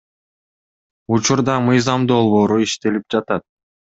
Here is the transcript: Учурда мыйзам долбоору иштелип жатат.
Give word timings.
Учурда 1.17 1.57
мыйзам 1.67 2.07
долбоору 2.13 2.57
иштелип 2.65 3.15
жатат. 3.17 3.47